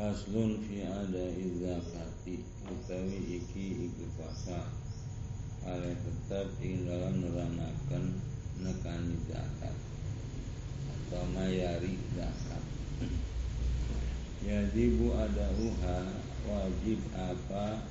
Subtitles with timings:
[0.00, 1.28] Faslun fi ada
[1.60, 4.64] zakati utawi iki iku fasa
[5.68, 8.16] ale tetap ing dalam neranakan
[8.64, 9.76] nekani zakat
[10.88, 12.64] atau mayari zakat.
[14.40, 16.00] Yajibu ada uha
[16.48, 17.84] wajib apa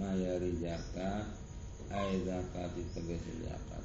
[0.00, 1.36] mayari zakat?
[1.92, 3.84] Ay zakat tegesi zakat.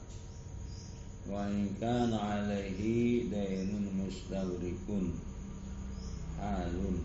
[1.28, 5.27] Wa in kana alaihi dainun mustawrikun
[6.48, 7.04] alun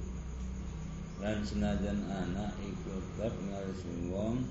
[1.18, 4.46] dan senajan anak ikut tetap ngaris wong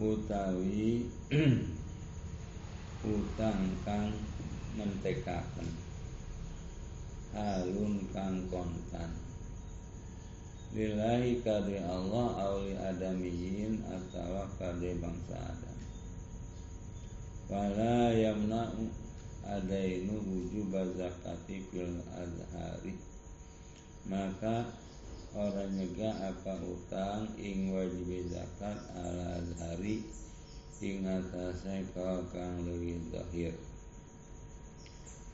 [0.00, 1.08] utawi
[3.14, 4.12] utang kang
[4.74, 5.68] mentekaken
[7.34, 9.10] halun kang kontan.
[10.74, 15.78] Lillahi kade Allah auli adamiyin atau kade bangsa Adam.
[17.46, 18.90] Fala yamna'u
[19.46, 23.13] adainu wujub zakati fil azhari
[24.04, 24.68] maka
[25.32, 30.04] orang nyegah apa utang ing wajib zakat ala hari
[30.84, 31.00] ing
[31.96, 33.54] kau kang lebih zahir.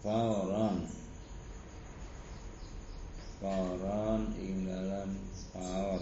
[0.01, 0.89] Fauron
[3.41, 5.17] Fauron ing dalam
[5.53, 6.01] faur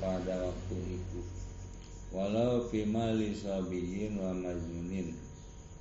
[0.00, 1.20] pada waktu itu.
[2.10, 5.29] Walau fimali sabiyin wa majnunin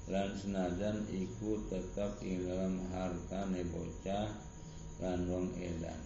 [0.09, 4.27] lan senajan iku tetap ing dalam harta bocah
[5.05, 6.02] lan wong edan.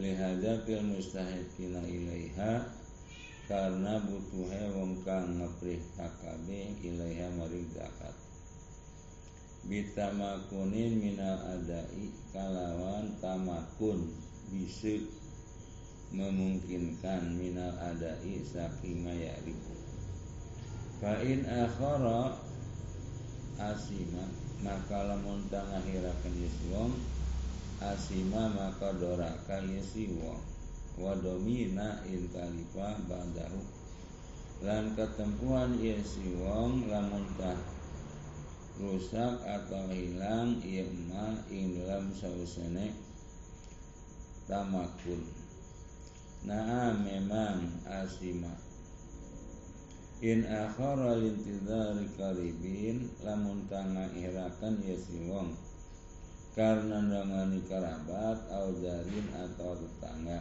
[0.00, 2.64] Lihada fil mustahiqina ilaiha
[3.44, 8.16] karena butuhe wong kang ngeprih kakabe ilaiha maring zakat.
[9.68, 14.08] Bitamakunin minal adai kalawan tamakun
[14.48, 15.04] bisa
[16.16, 19.52] memungkinkan minal adai saking mayari
[20.96, 22.45] fa in akhara
[23.60, 24.24] asima
[24.64, 26.92] maka lamun tangahirakeun yes wong.
[27.80, 30.40] Asima maka doraka yes wong.
[30.96, 33.60] Wa domina in kalifa ba'dahu
[34.64, 37.60] lan ketempuan yes wong lamun tah
[38.80, 42.96] rusak atau hilang ieu ma ing dalam sausene
[44.48, 45.20] tamakun.
[46.48, 48.65] Nah memang asima
[50.24, 55.52] In akhara lintidari karibin lamun tanga irakan ya si wong.
[56.56, 60.40] Karena dangani kerabat au jarin atau tetangga.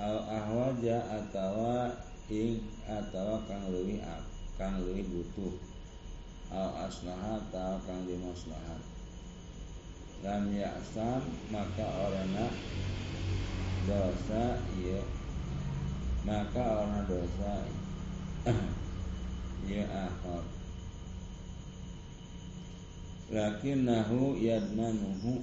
[0.00, 1.92] Au ahwaja atau
[2.32, 4.00] ing atau kang lewi
[4.56, 5.52] kang lewi butuh.
[6.48, 8.96] Au aslahat atau kang dimaslahat
[10.24, 11.20] lam ya'sam
[11.52, 12.48] maka orangna
[13.84, 15.04] dosa iya.
[16.24, 17.62] Maka orang dosa
[19.66, 20.46] ya akhar
[23.26, 25.42] lakinnahu yadmanuhu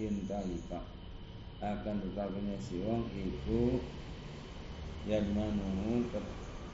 [0.00, 0.80] intalika.
[1.60, 3.84] Akan tetapinya si wong iku
[5.04, 6.08] yadmanuhu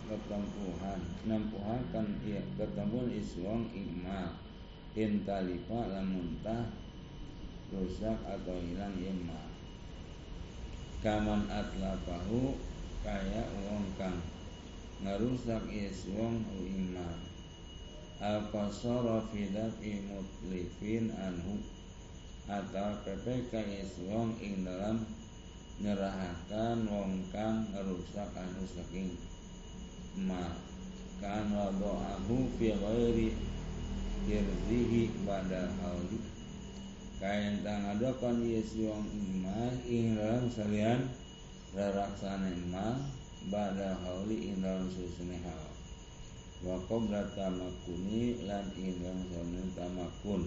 [0.06, 1.02] ketempuhan.
[1.26, 4.38] Nempuhakan ya ketempuhan iswong ima.
[4.94, 6.70] Intalifa lamun tah
[7.74, 9.50] rusak atau hilang ima.
[11.02, 12.54] Kaman atlapahu
[13.02, 14.35] kaya wong kang
[15.04, 17.18] ngarusak is wong iman.
[18.16, 19.48] Apa sara fi
[20.08, 21.60] mutlifin anhu.
[22.46, 23.52] Atau PPK
[23.82, 25.02] is wong ing dalam
[25.76, 29.12] nyerahakan wong kang ngerusak anu saking
[30.16, 30.56] ma
[31.20, 33.36] kan wado'ahu fi ghairi
[34.24, 36.16] hirzihi pada hauli
[37.20, 41.12] kain tang adakan yes wong ima ing dalam salian
[41.76, 42.96] raraksana ma
[43.46, 45.70] ba'da hauli ing dalam susune hal
[46.66, 50.42] wa qabla tamakuni lan dalam susune tamakun.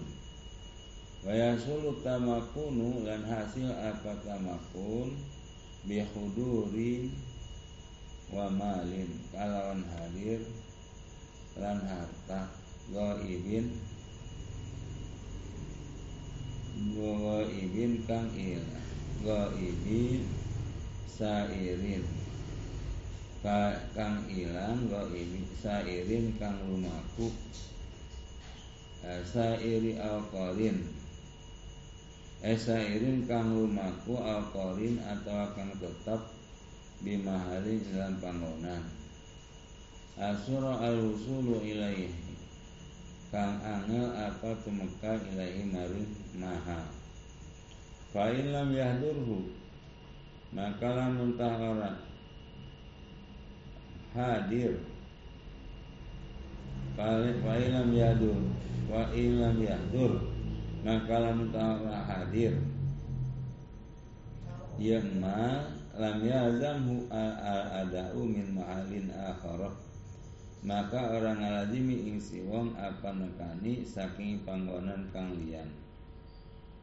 [1.24, 5.16] Wa yasulu tamakunu lan hasil apa tamakun?
[5.88, 7.08] Bi huduri
[8.32, 9.08] wa malin.
[9.32, 10.44] Kalawan hadir
[11.56, 12.52] lan harta
[12.92, 13.70] gaibin
[16.96, 18.84] gaibin kang ilah
[19.20, 20.24] gaibin
[21.04, 22.04] sairin
[23.40, 27.32] kang ilang wa ini sairin kang lumaku.
[29.00, 30.84] Eh, sairi alqarin
[32.44, 36.20] eh sairin kang lumaku alqarin atau kang tetap
[37.00, 38.84] bimahali dalam panggonan.
[40.20, 42.12] Asura al-wusulu ilaihi.
[43.32, 46.92] Kang angel apa tumeka ilaihi maring maha.
[48.12, 49.48] Fa lam yahdurhu.
[50.52, 51.56] Maka lamun tah
[54.14, 54.74] hadir.
[56.98, 58.40] Kali wa ilam yadur
[58.90, 60.12] wa ilam yadur
[60.82, 61.52] maka lamun
[62.04, 62.54] hadir.
[64.80, 69.76] Ya ma lam yazamhu al-ada'u min ma'alin akharah
[70.60, 75.68] maka orang alazimi ing si wong apa nekani saking panggonan kang liyan.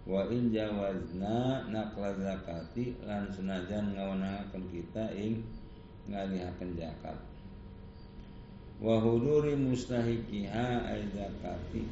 [0.07, 5.45] Wa in jawazna nakla zakati lan senajan ngawenangaken kita ing
[6.07, 7.17] ngalihaken zakat
[8.83, 11.83] wa huduri mustahiqiha ay zakati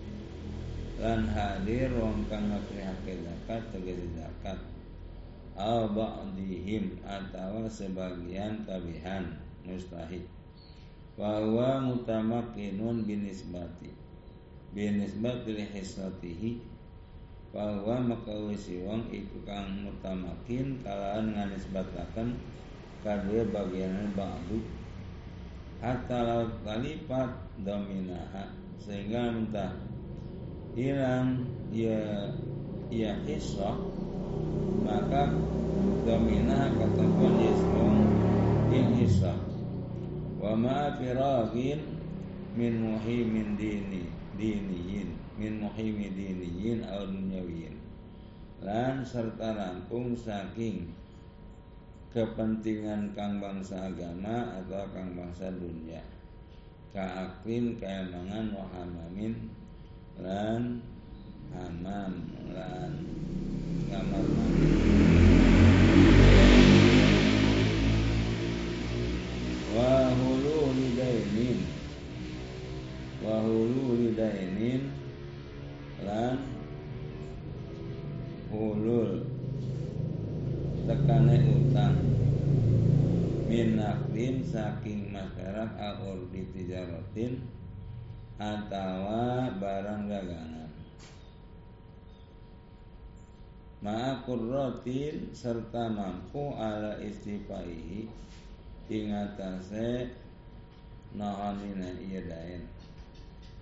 [1.01, 4.59] lan hadir wong kang ngakrihake zakat tegese zakat
[5.55, 10.23] al ba'dihim atau sebagian tabihan mustahik
[11.15, 13.91] bahwa mutamakinun binisbati.
[14.75, 16.75] Binisbati hisnatihi.
[17.55, 19.07] Bahwa maka wisi wong
[19.47, 22.35] kang mutamakin kalaan nganisbataken
[23.05, 24.57] kadua bagian ba'du
[26.09, 27.29] laut kalipat
[27.61, 28.49] dominaha.
[28.81, 29.77] Sehingga mentah
[30.73, 32.33] hilang ya
[32.89, 33.77] ya hisrah
[34.81, 35.31] maka
[36.05, 37.35] dominaha katakan
[38.73, 39.39] in hisrah
[40.37, 41.81] wa ma firagin
[42.53, 44.05] min muhimin dini
[44.35, 47.75] diniyin min muhimi diniyin au dunyawiyin
[48.61, 50.91] lan serta rampung saking
[52.15, 55.99] kepentingan kang bangsa agama atau kang bangsa dunia.
[56.95, 59.51] Kaaklin keemangan wahamamin
[60.23, 60.79] lan
[61.51, 62.13] hamam
[62.55, 62.91] lan
[63.91, 64.71] kamar mandi
[69.75, 71.59] wahulu lidainin
[73.19, 74.87] wahulu lidainin
[76.07, 76.39] lan
[78.47, 79.34] hulul
[80.85, 81.97] tekane utang.
[83.49, 87.41] Min nakdin saking masyarakat al di tijaratin
[88.37, 90.71] atawa barang dagangan.
[93.85, 98.09] Ma'akurrotin serta mampu ala istifaihi
[98.89, 100.09] ing atase
[101.13, 102.65] nahanina iya daen.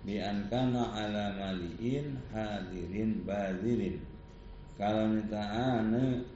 [0.04, 0.20] Bi
[0.52, 4.00] kana ala maliin hadirin bazirin
[4.76, 6.26] kalau ane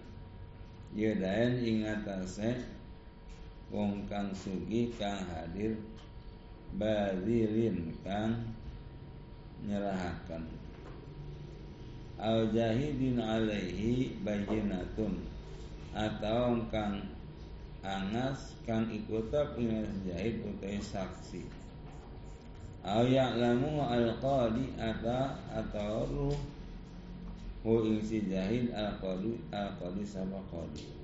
[0.96, 2.56] iya daen ing atase
[3.68, 5.76] wong kang sugih kang hadir
[6.76, 8.34] bazirin kang
[9.64, 10.44] nyerahaken.
[12.18, 15.22] Al jahidin alaihi bayinatun
[15.94, 16.98] atau kang
[17.82, 21.46] angas kang ikutab ing jahid utai saksi.
[22.82, 26.38] Aw ya'lamu al-qadi ata atau ruh
[27.62, 30.98] hu ing si jahid al-qadi al-qadi sama qadi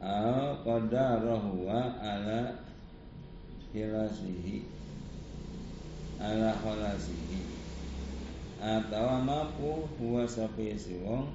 [0.00, 2.56] Aw qadarahu wa ala
[3.68, 4.64] hilasihi
[6.16, 7.40] ala khalasihi
[8.60, 11.28] atau mampu huwa sapi si wong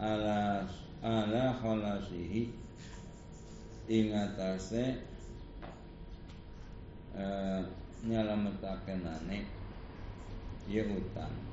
[0.00, 0.64] ala
[1.04, 2.48] ala khalasihi
[3.88, 5.00] ing atase
[7.16, 7.24] e,
[8.08, 8.96] nyalametake
[10.68, 11.48] ya utang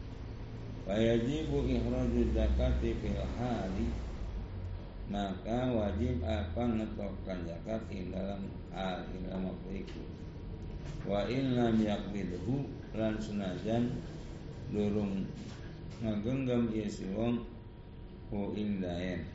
[0.86, 3.90] wajibu ikhraju zakati fil hali.
[5.06, 10.02] Maka wajib apa ngetokkan zakat dalam hal dalam waktu itu?
[11.06, 12.66] Wa in lam yaqbidhu
[12.98, 13.94] lan senajan
[14.74, 15.30] durung
[16.02, 17.46] ngagenggam ieu si wong
[18.34, 19.30] hu ing daen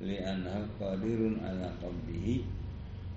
[0.00, 2.48] li'annahu qadirun ala qabdihi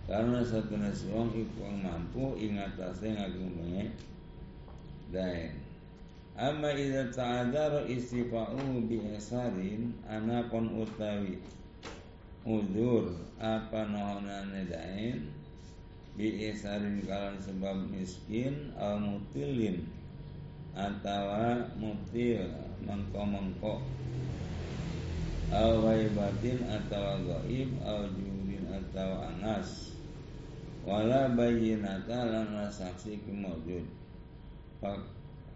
[0.04, 0.76] karena satu
[1.16, 3.88] wong iku mampu ing atase ngagungnya
[5.16, 5.69] daen
[6.40, 11.36] amma idza ta'adzara istifa'u bi ihsarin anakon utawi
[12.48, 13.12] udur
[13.44, 15.28] apa nohonane daen
[16.16, 19.84] bi ihsarin kalan sebab miskin au mutilin
[20.80, 22.48] atawa mutil
[22.88, 23.84] mengko-mengko.
[25.50, 29.92] Au ghaibatin atau gaib au jurin atau anas.
[30.88, 33.84] Wala bayyinata lan saksi kemujud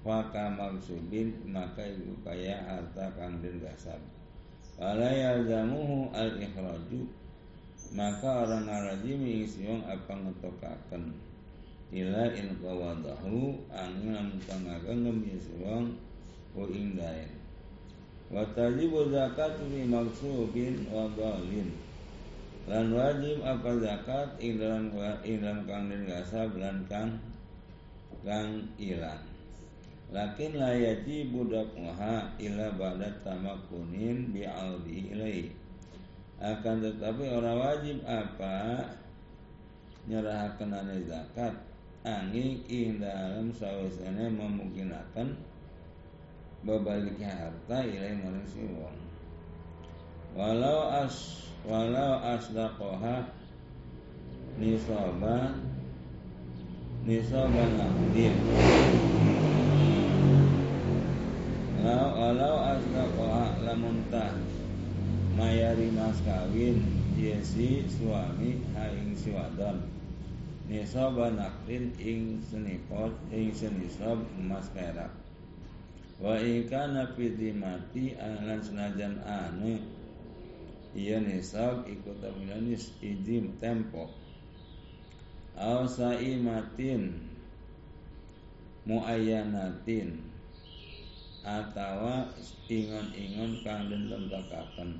[0.03, 4.03] Faka maksudin maka ibu kaya harta kang den gasab
[4.75, 7.07] Wala yalzamuhu al ikhraju
[7.95, 11.13] maka orang ngaraji mengisiong apa ngetokaken.
[11.93, 15.93] Ila in qawadahu angin tangagan ngisiong
[16.51, 17.29] ku ing daen
[18.33, 21.05] tajibu zakat fi maksubin wa
[22.65, 24.89] lan wajib apa zakat ing dalam
[25.21, 27.19] ing dalam kang den gasab lan kang
[28.25, 29.32] kang ilang
[30.13, 35.49] lakin la yajibu dakwaha illa ba'da tamakunin bi'audi ilai.
[36.37, 38.85] Akan tetapi orang wajib apa?
[40.05, 41.55] Nyerahaken ane zakat.
[42.03, 45.39] Angin ing dalam sawisane memungkinaken
[46.63, 48.95] bebaliknya harta ilai maring si wong
[50.31, 53.27] walau as walau asdaqoha
[54.55, 55.59] nisaba
[57.03, 58.35] nisaba naqdin
[61.83, 64.31] walau asdaqoha lamuntah
[65.35, 66.79] mayari mas kawin
[67.19, 69.83] yesi suami haing si wadon.
[70.63, 75.11] Nisaba naqdin ing senipot ing senisab emas perak.
[76.23, 77.11] Wa ikana
[77.59, 79.75] mati alan senajan anu
[80.95, 84.07] iya nisab ikut tamilanis idim tempo.
[85.59, 87.11] Au saimatin
[88.87, 90.32] muayyanatin
[91.43, 92.31] atawa
[92.71, 94.95] ingon-ingon kang den tentakaken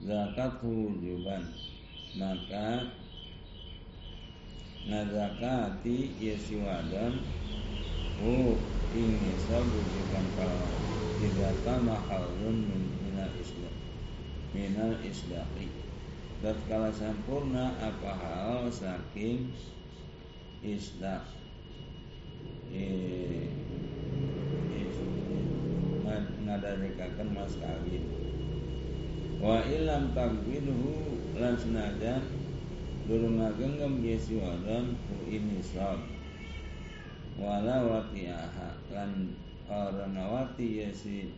[0.00, 1.44] zakat wujuban.
[2.16, 2.88] Maka
[4.88, 7.20] ngazakati yesi wadon
[8.20, 8.56] hu
[8.96, 10.74] ing nisab wujuban kalawan
[11.20, 13.76] tidak tama halun min minal islam.
[14.56, 15.68] Minal islahi
[16.44, 19.48] tatkala sempurna apa hal saking
[20.60, 21.24] islah
[22.68, 23.63] eh,
[26.44, 28.04] ngadarekaken mas kawin.
[29.40, 32.22] Wa ilam takwinhu lan senajan
[33.04, 36.00] durung ngagenggam yesi wadan hu ini sab
[37.36, 39.36] wala wati'aha lan
[39.68, 41.28] karena wati yesi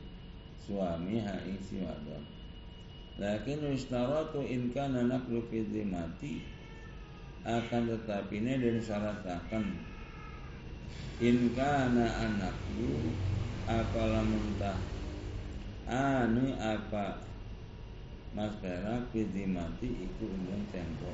[0.62, 2.22] suami ha ing si wadan
[3.18, 5.42] lakin istaratu in kana naqlu
[5.90, 6.44] mati
[7.42, 9.64] akan tetapi ini dan syaratakan
[11.18, 13.10] in kana anakku
[13.66, 14.78] apa muntah
[15.90, 17.18] anu apa?
[18.30, 21.10] Mas fi mati iku undang tempo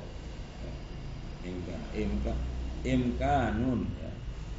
[1.41, 2.33] imka imka
[2.85, 4.11] imkanun ya.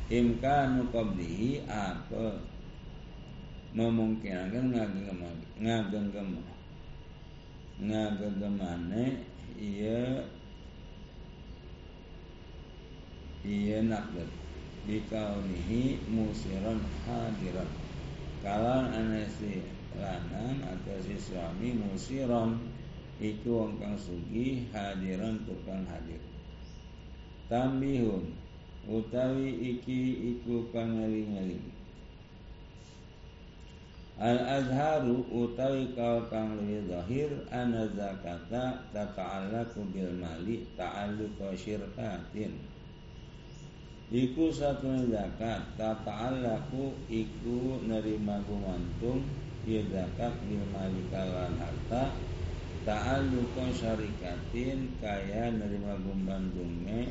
[0.05, 2.45] Imkanu qablihi apa?
[3.75, 5.19] Memungkinkan ngagem
[5.59, 6.05] ngagem
[7.75, 9.27] ngagegemane
[9.59, 10.23] iya
[13.43, 14.44] iya naklet
[14.85, 17.69] bikaunihi musiran hadiran
[18.45, 19.64] kalan anesi
[19.97, 22.61] lanang atau si suami musiron
[23.23, 26.21] iku wong kang sugi hadiran tukang hadir.
[27.49, 28.33] Tambihun
[28.85, 31.75] utawi iki iku pangeling-eling
[34.14, 42.55] Al azharu utawi kau kang luwih zahir ana zakata tata'allaqu bil mali ta'alluqa syirkatin
[44.14, 45.75] Iku satu zakat.
[45.75, 49.26] Tata'allaqu iku nerima gumantung
[49.66, 52.14] ya zakat bil mali kalan harta.
[52.87, 57.11] Ta'alluqa syarikatin kaya nerima gumbandungnya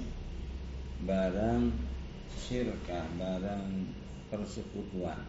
[1.03, 1.75] barang
[2.31, 3.83] syirkah barang
[4.31, 5.19] persekutuan.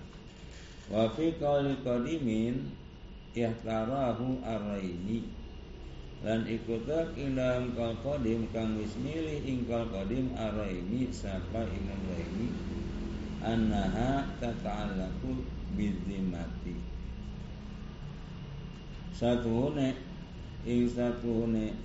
[0.86, 2.70] Wa fi qawli qadimin
[3.34, 5.26] yahtarahu arraini
[6.24, 12.00] lan ikutak ing dalam kal qadim kang wis milih ing kal qadim arraini sapa imam
[12.08, 12.48] raini
[13.44, 15.44] annaha tata'allaqu
[15.76, 16.80] bizimati.
[19.12, 20.00] Satuhune
[20.64, 21.76] ing satuhune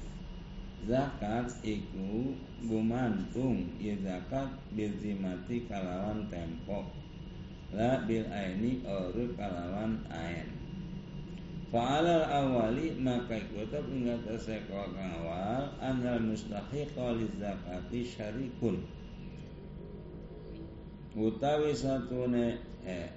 [0.88, 2.31] zakat iku
[2.63, 6.88] gumantung ya zakat bil zimati kalawan tempo.
[7.75, 10.59] La bil aini oru kalawan ain
[11.70, 18.82] Fa'alal awali maka ikutab ingat kang awal Anal mustahiqa zakati syarikun.
[21.14, 23.14] Utawi satune eh,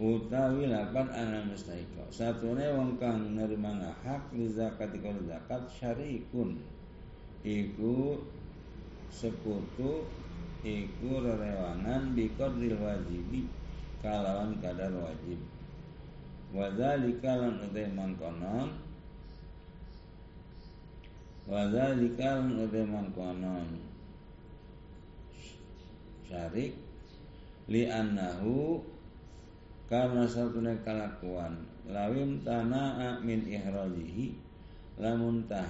[0.00, 6.56] utawi lapan ana mustahika satune wong kang nerima hak li zakat kalau zakat syarikun.
[7.44, 8.24] Iku
[9.12, 10.08] sekutu
[10.64, 13.52] iku rerewangan biqadril wajibi
[14.00, 15.57] kalawan kadar wajib
[16.52, 18.68] wadzalika lan utai mangkonon.
[21.48, 23.68] Wadzalika lan utai mangkonon.
[26.28, 26.72] Syarik.
[27.68, 28.80] Li annahu
[29.92, 31.68] karena satu kelakuan.
[31.88, 34.36] Lawim tanah min ihrajihi.
[34.98, 35.68] Lamun tah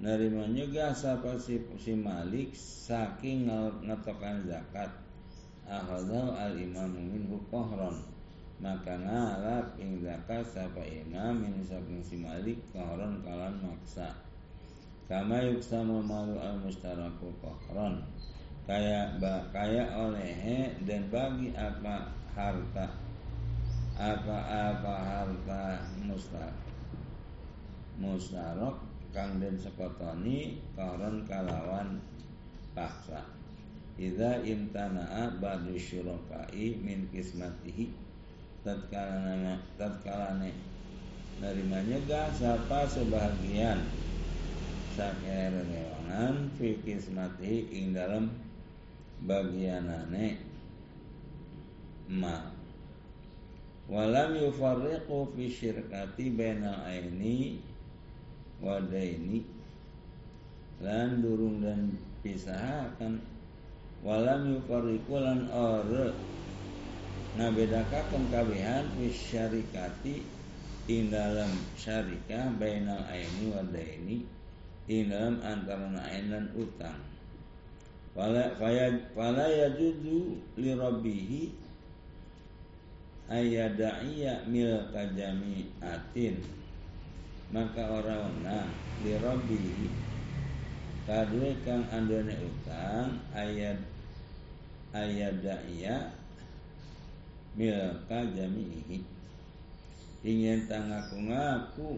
[0.00, 3.48] nerima juga sapa si, si Malik saking
[3.84, 4.90] ngetokan zakat.
[5.68, 6.96] Ahadzau al imam
[7.52, 8.17] kohron
[8.58, 14.10] maka ngalap ing zakat sapa imam min saking si Malik kohron kalan maksa.
[15.06, 18.02] Kama yuksama malu al mustaraku kohron
[18.68, 19.16] kaya
[19.48, 22.92] kaya oleh dan bagi apa harta
[23.96, 26.52] apa-apa harta mustar
[27.96, 28.76] mustarok
[29.10, 32.02] kang den sekotoni koron kalawan
[32.74, 33.22] paksa.
[33.98, 38.07] Idza imtana'a ba'du syurakai min kismatihi
[38.68, 40.52] tatkala nama tatkala ne
[41.40, 43.80] nerima nyegah siapa sebahagian.
[44.92, 48.28] Saker rewangan fi kismatihi ing dalam
[49.24, 50.36] bagianane.
[52.12, 52.52] Ma.
[53.88, 57.56] Walam yufarriqu fi syirkati baina aini
[58.60, 59.48] wadaini
[60.84, 63.22] lan durung dan pisahakan
[64.04, 66.12] walam yufarriqu lan ore
[67.38, 70.26] ngabedakaken kabehan fi syarikati
[70.90, 74.26] ing dalam syarikah bainal aini wa daini?
[74.90, 76.98] Ing dalam antara ain dan utang.
[78.16, 81.54] Fala yajuzu li rabbih
[83.30, 86.42] ayadaiya milka jami'atin.
[87.54, 88.66] Maka orang nah
[89.06, 89.92] li rabbih
[91.06, 93.78] kadue kang andone utang ayat
[94.90, 95.38] ayat
[97.58, 99.02] milka jami'ihi
[100.22, 101.88] ingin tangaku ngaku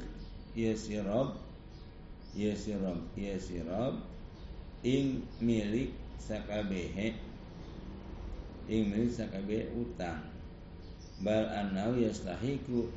[0.57, 1.37] ya sirob
[2.33, 4.01] ya sirob ya sirob
[4.81, 7.13] ing milik sakabehe.
[8.71, 10.25] Ing milik sakabehe utang.
[11.21, 12.89] Bal anau yastahiku.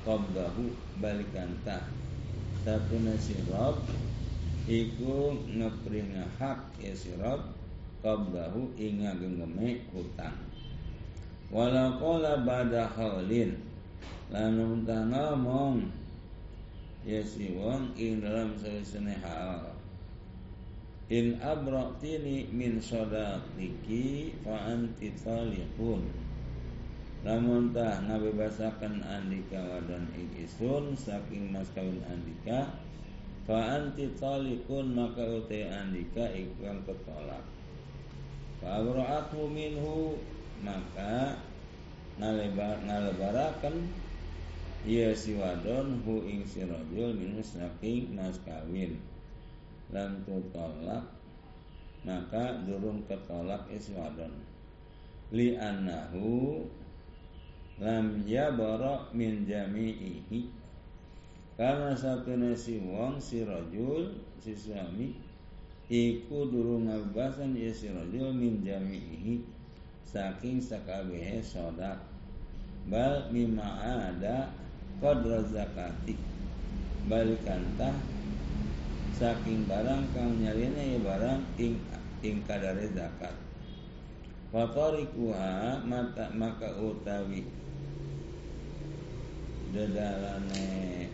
[0.00, 1.84] Qabdahu balikantah
[2.64, 3.84] satuna sirob
[4.64, 7.52] iku ngepring hak ya sirab
[8.00, 10.49] qablahu inga genggeme hutang
[11.50, 13.58] wala qala ba'da haulin.
[14.30, 14.54] Lan
[15.10, 15.90] ngomong.
[17.02, 19.74] Ya si wong ing dalam selesai hal.
[21.10, 26.06] In abraqtini min sadaqiki fa anti taliqun.
[27.20, 32.72] Lamun tah ngabebasaken andika wadon ing isun saking mas kawin andika
[33.50, 34.06] Fa anti
[34.94, 37.42] maka utai andika iklan ketolak.
[38.62, 38.78] Fa
[39.50, 40.14] minhu
[40.60, 41.40] maka
[42.20, 43.88] nalebar nalebarakan
[44.84, 48.96] ia si wadon hu ing si rajul minhu saking mas kawin.
[49.92, 51.04] Lam tolak
[52.04, 54.32] maka durung ketolak isi wadon.
[55.36, 56.64] Li annahu
[57.76, 60.48] lam yabara min jami'ihi.
[61.60, 65.12] Karena satu nasi wong si rajul si suami
[65.92, 69.59] iku durung ngabasan ya si rajul min jami'ihi
[70.06, 72.00] saking sakabehe sodak
[72.88, 74.50] bal mima ada
[75.00, 76.16] qadra zakati
[77.08, 77.96] balikantah
[79.20, 81.76] saking barang kang nyalina ya barang ing
[82.24, 83.32] ing kadare zakat.
[84.50, 87.46] Fatarikuha mata maka utawi
[89.70, 91.06] dedalane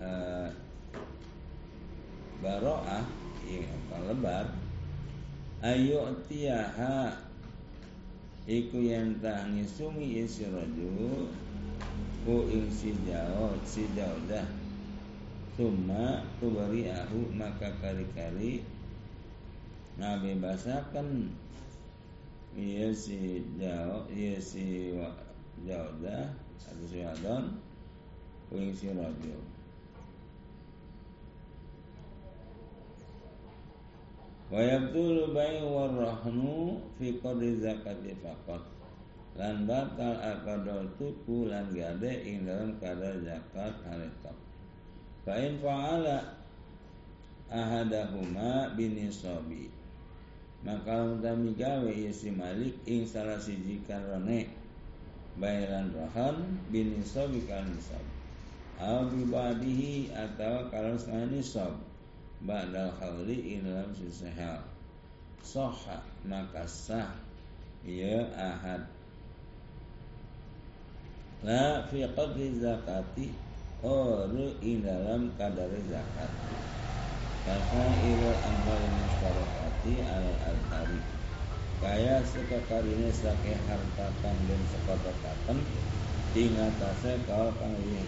[0.00, 0.48] uh,
[2.40, 3.04] baroah
[3.44, 3.68] yang
[4.08, 4.48] lebar
[5.60, 7.12] ayo tiaha
[8.50, 11.30] iku yang tak ngisumi isi rajul
[12.26, 14.42] ku ing si jauh si jauh dah.
[15.54, 18.66] Suma tubari ahu maka kari-kari
[20.02, 21.30] ngabebasakan
[22.58, 24.98] iya si jauh iya si
[25.62, 26.34] jauh dah
[26.66, 27.54] atau si wadon
[28.50, 29.49] ku ing si rajul
[34.50, 38.58] Wa yabdulu bai warahnu fi qadri zakati faqat.
[39.38, 44.34] Lan batal akadal tuku lan gade ing dalam kadar zakat haletok.
[45.22, 46.18] Fa fa'ala
[47.46, 49.70] ahadahuma binisabi.
[50.66, 54.50] Maka untami gawe isi malik ing salah siji karone
[55.38, 58.02] bayaran rohan binisabi kan nisab.
[58.82, 61.89] Au bibadihi atau kalau sekali nisab
[62.44, 64.60] ba'dal khawli in dalam sisa hal
[65.44, 67.12] soha maka sah.
[67.80, 68.84] Ya ahad.
[71.40, 73.32] La fi qadri zakati
[73.80, 76.28] Oru in dalam kadar zakat.
[77.40, 81.00] Kata ilal amal musyarakati al adhari
[81.80, 85.58] Kaya sekakarinya sake hartakan dan sekotokatan
[86.36, 88.04] Ingatase kau kang wih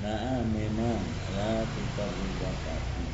[0.00, 3.04] Nah memang La tuqadri zakati.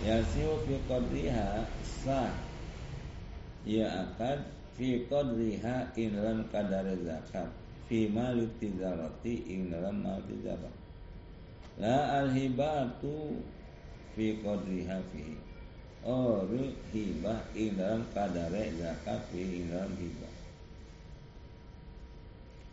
[0.00, 2.32] Yasiu fi qadriha Sah.
[3.68, 4.40] Ya akad
[4.72, 7.52] Fi qadriha In dalam kadar zakat.
[7.88, 10.72] Fi mali tijarati In dalam mal tijarat
[11.76, 13.44] La alhibatu
[14.16, 15.36] Fi qadriha fi
[16.08, 20.34] Oru hibah In dalam kadar zakat Fi in dalam hibah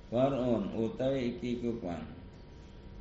[0.07, 2.14] Far'un utawi iki kupang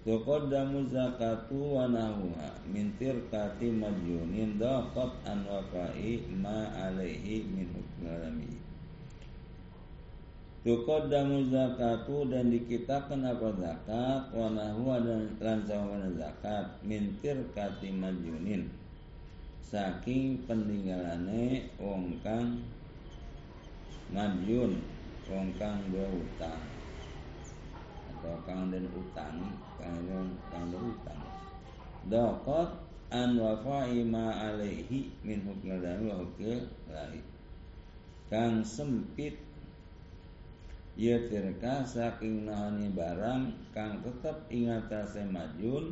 [0.05, 8.53] Tuqaddamu zakatu wa nahuha min tirkati majnunin daqat an wafai ma alaihi min hukmi
[10.61, 15.65] Tuqaddamu zakatu dan dikitakan apa zakat wa nahuha dan lan
[16.21, 18.69] zakat min tirkati majnunin.
[19.65, 22.61] Saking peninggalane wong kang
[24.13, 24.85] madjun
[25.33, 26.74] wong kang utang
[28.47, 31.23] kang den utangi kang den kang den utang.
[32.09, 32.71] Daqat
[33.11, 37.21] an wafai ma alaihi min hukmil wa hukmil lahi.
[38.31, 39.37] Kang sempit
[40.95, 44.87] Ya tirka saking nahani barang kang tetap ingat
[45.27, 45.91] majun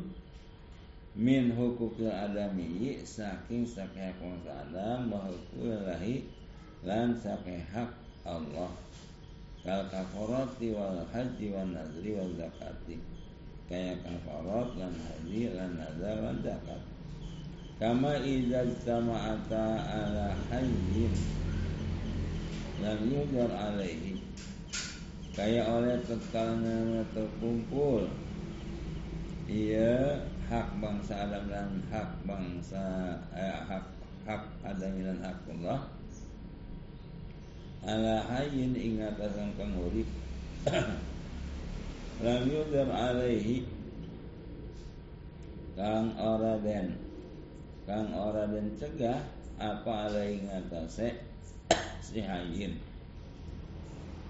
[1.11, 6.23] min hukukil adami saking sakeh hak adam wa hukulillahi
[6.87, 7.91] lan sakeh hak
[8.23, 8.71] Allah
[9.63, 12.99] kal kafarati wal haji wan nazri wal zakati.
[13.71, 16.81] Kaya kafarat lan haji lan nazar lan zakat.
[17.79, 21.15] Kama idza jama'ata ala hayyin
[22.83, 24.19] lam yudhar alaihi.
[25.31, 28.11] Kaya oleh tekalnya terkumpul.
[29.47, 30.21] Ia
[30.51, 33.85] hak bangsa Adam dan hak bangsa eh, hak
[34.27, 35.92] hak Adam dan hak Allah
[37.83, 40.07] ala hayyin ingat asan kang urip
[42.23, 43.67] lam yudhar alaihi.
[45.73, 46.93] Kang ora den
[47.89, 49.19] kang ora den cegah
[49.57, 51.17] apa alaihi ngatasé
[51.99, 52.77] si hayyin.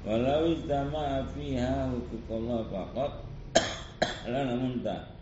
[0.07, 3.13] Walau istama fiha hukukullah faqat.
[4.27, 5.13] La namun tak.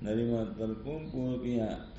[0.00, 1.92] Nerima terkumpul pihak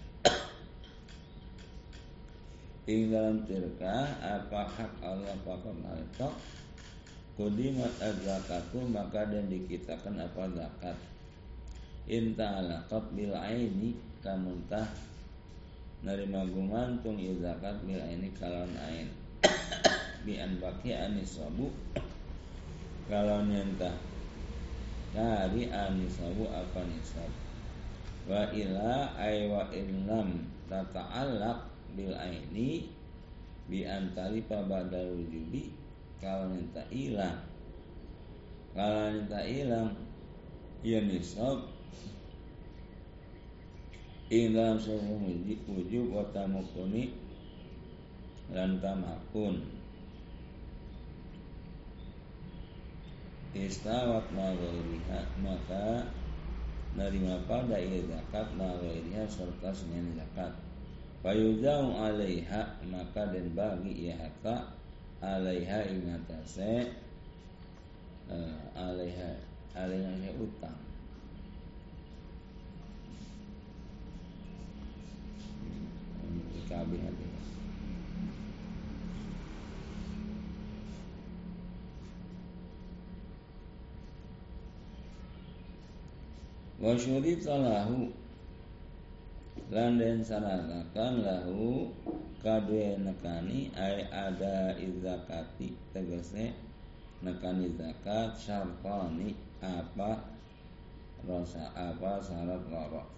[2.86, 6.34] Ing dalam tirkah Apa hak Allah faqat malitok
[7.34, 10.98] Kudimat az-zakatu Maka dan dikitakan apa zakat.
[12.08, 14.88] Inta alaqat bil aini Kamuntah
[16.06, 19.10] Nerima gumantung zakat bil aini kalon ain.
[20.26, 21.74] Bi an baki anisabu
[23.06, 23.93] kalau nyentah
[25.13, 27.30] dari anisabu apa nisab
[28.26, 32.91] wa ila ay wa illam tata'allaq bil aini
[33.65, 35.73] bi antali pa badal wujubi
[36.21, 37.41] kalau nyenta hilang
[38.75, 39.91] kalau nyenta hilang
[40.86, 41.75] ya nisab
[44.25, 45.21] dalam seluruh
[45.69, 47.13] wujub wa tamukuni
[48.49, 49.62] lan tamakun.
[53.55, 56.12] Istawat maghriha maka
[56.99, 60.51] nerima pada ia zakat maghriha serta senin zakat
[61.25, 64.77] Fayuzau alaiha maka dan bagi ia harta
[65.25, 66.93] alaiha ingatase
[68.29, 69.33] uh, alaiha
[69.73, 70.77] alaiha utang.
[76.65, 77.01] Kabeh
[86.81, 87.57] wa syurita
[89.73, 91.89] lan den saranakan lahu
[92.45, 96.54] kadue nekani ay ada izakati tegese
[97.25, 99.34] nekani zakat syartani
[99.65, 100.21] apa
[101.25, 103.15] rasa apa syarat loro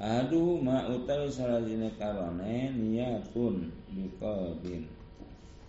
[0.00, 4.88] Adu ma utawi salajine karone niyatun biqalbin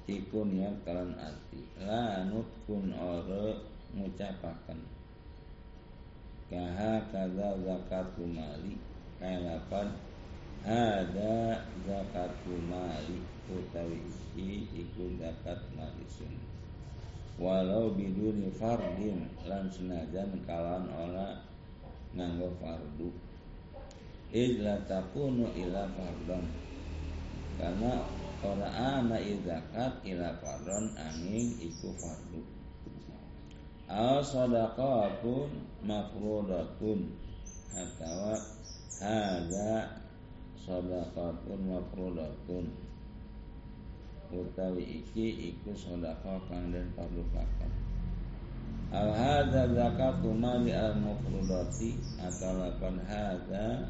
[0.08, 1.60] iku niat kalan ati.
[1.84, 3.60] Lanut kun ora
[3.92, 4.80] ngucapaken.
[6.48, 8.80] Kaha kada zakatu mali
[9.22, 9.94] kalapan
[10.66, 14.02] ada zakatu mali utawi
[14.34, 16.34] iki iku zakat malisun
[17.42, 21.52] walau biduni fardin lan senajan kalan ora
[22.16, 23.10] nganggo fardu.
[24.32, 26.46] Illa takunu ila fardon.
[27.60, 27.94] Karena
[28.46, 32.42] ora ana zakat ila fardon angin iku fardu.
[33.92, 35.52] Al sadaqatun
[35.84, 37.12] mafrudatun
[37.76, 38.40] atau
[39.02, 39.98] hada
[40.54, 42.70] sadaqatun mafrudatun
[44.30, 47.72] utawi iki iku sedekah kang den parlukaken
[48.94, 53.90] al hadza zakatu mali al mafrudati atau lapan hadza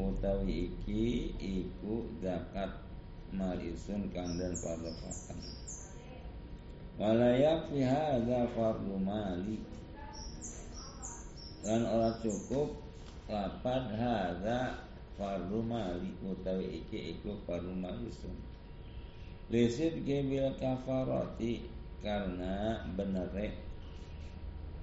[0.00, 2.80] utawi iki iku zakat
[3.30, 5.38] malisun kang den parlukaken
[7.00, 9.56] walayak fi hadza fardu mali.
[11.60, 12.89] Lan ora cukup
[13.30, 14.82] lapan hadza
[15.14, 18.34] fardu mali utawi iki iku fardu mali sun.
[19.50, 21.66] Lisid gebil kafarati
[22.02, 23.54] karena benere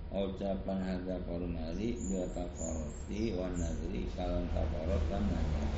[0.07, 5.69] ucapan hadza korunali bil kafarati wan nadri kalam kafarat kan nazar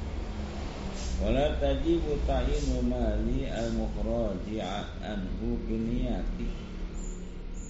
[1.19, 4.61] wala tajibu ta'inu mali al mukhraji
[5.01, 6.68] anhu biniyati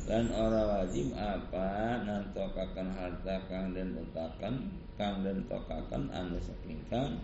[0.09, 7.21] dan orang wajib apa nantokakan harta kang den tetakan kang den tokakan anu saking kang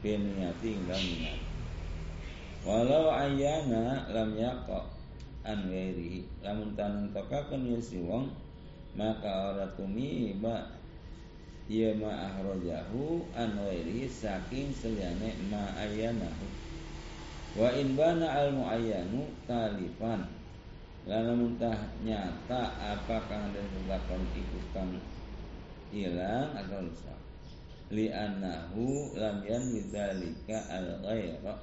[0.00, 1.36] biniyati ing niat
[2.64, 4.80] walau ayana lam yaqa
[5.44, 8.32] an ghairihi lamun tanan tokakan ya wong
[8.96, 10.72] maka ora tumiba
[11.68, 13.60] ia ma ahrajahu an
[14.08, 16.48] saking seliyane ma ayanahu
[17.60, 20.40] wa in bana al muayyanu talifan
[21.02, 24.94] lalu muntah nyata apakah dan terdapat ikut kang
[25.90, 27.20] hilang atau rusak?
[27.92, 31.54] Li annahu lam yan bidzalika al ghaira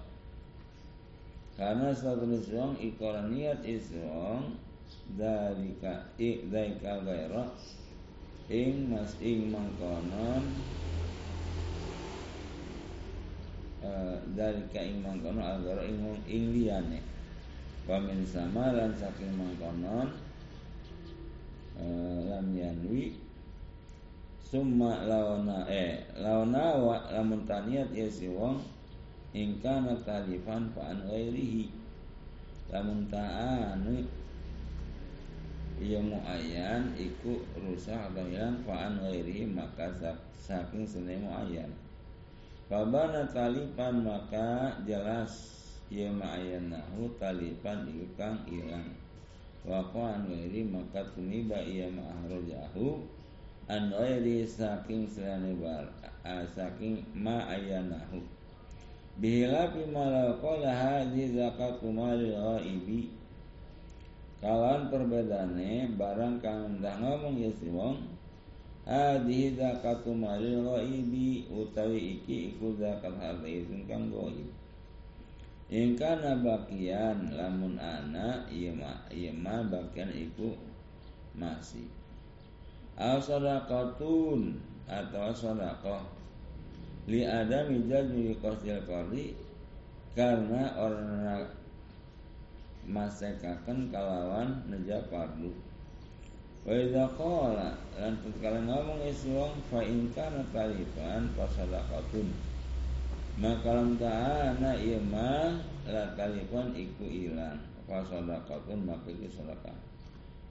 [1.60, 4.56] karena suatu niswang ikor niat iswang
[5.20, 7.44] dalika ik dalika gaira
[8.48, 10.44] ing mas ing mangkonon
[13.84, 16.00] uh, dalika ing mangkonon agara ing
[16.32, 17.04] ing liyane
[17.90, 20.14] pamin sama lan saking mangkonon
[21.82, 23.18] uh, lam yanwi
[24.46, 28.62] summa lawana eh lawana wa lamun taniat ya si wong
[29.34, 31.70] ingkana talifan fa an ghairihi.
[32.70, 34.06] Lamun ta'anu
[35.82, 39.90] ia muayyan iku rusak atau hilang fa'an ghairi maka
[40.38, 41.72] saking senai muayyan.
[42.70, 45.59] Fabana talipan maka jelas
[45.90, 48.90] ia muayyan nahu talipan iku kang ilang.
[49.66, 53.04] Waqa'an ghairi maka tumiba ia ma'ahrojahu
[53.68, 55.86] An ghairi saking senai bar
[56.56, 58.24] saking ma'ayyanahu
[59.20, 63.12] Bihilafi malaqala hadhi zakatu malil ghaibi.
[64.40, 68.00] Kawan perbedaane barang kang dah ngomong ya si wong
[68.88, 74.59] hadhihi zakatu malil ghaibi utawi iki iku zakat harta itu kang ghaib
[75.70, 80.58] ingkana bakian lamun ana iya ma iya ma bakian iku
[81.38, 81.86] masih.
[83.00, 86.04] Aw sadaqatun atau sadaqah.
[87.08, 89.34] Li adami jadmi qasdil qadi
[90.18, 91.48] karena orang
[92.90, 95.54] masekaken kalawan neja pardu
[96.66, 98.14] wa idza qala lan
[98.66, 101.46] ngomong iswang fa in kana talifan fa
[103.40, 105.56] maka lam ta'ana ieu mah
[105.88, 107.56] la talifan iku ilang.
[107.88, 109.78] Fa sadaqatun maka iku sedekah.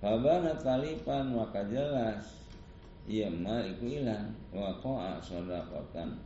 [0.00, 2.48] Fa bana talifan maka jelas.
[3.04, 4.32] Ieu mah iku ilang.
[4.50, 6.16] Wa qa'a sadaqatan.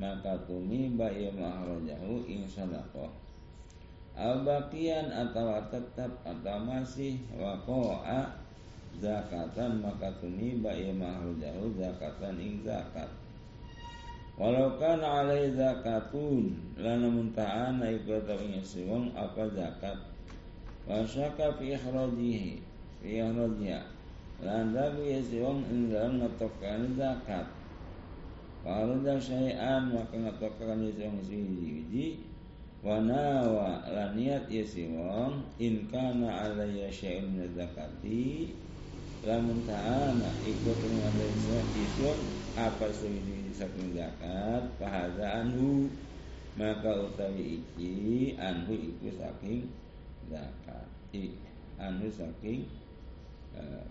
[0.00, 3.26] Maka tumi ba ieu mah rajahu ing sadaqah
[4.16, 8.24] Al-baqiyan atau tetap atau masih wakoa
[8.96, 13.08] zakatan maka tuniba ia mahrujahu zakatan ing zakat
[14.36, 19.96] Walau kan alai zakatun lana munta'ana ing siwong apa zakat?
[20.84, 22.60] Wasyaka fi ikhrajihi
[23.00, 23.80] fi ikhrajiha
[24.44, 27.48] lan dagu ya siwong ing dalam ngetokan zakat.
[28.60, 32.20] Kalau syai'an maka ngetokan ya siwong siji
[32.86, 36.46] Wanawa laniat ya si wong in kana
[36.86, 38.54] syai'un zakati
[39.26, 45.92] lamun ta'ana dengan isun apa sujudi saking zakat pahaza anhu
[46.56, 49.68] maka utawi iki anhu iku saking
[50.32, 50.88] zakat.
[51.12, 51.36] I
[51.76, 52.64] anhu saking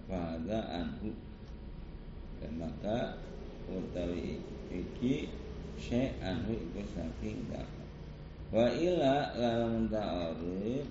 [0.09, 1.09] pahaza e, anhu.
[2.41, 3.21] Dan maka
[3.69, 4.41] utawi
[4.73, 5.29] iki
[5.77, 7.89] syai' anhu iku saking zakat.
[8.49, 10.89] Wa ila lalam ta'arif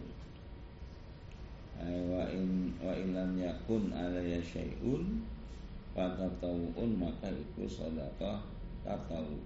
[1.82, 5.26] wa in wa ilam yakun alaya syai'un
[5.94, 8.42] fatatawun maka itu sedekah
[8.82, 9.38] tatawu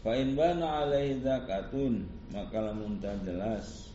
[0.00, 3.92] fa in bana alaihi zakatun maka lamun jelas.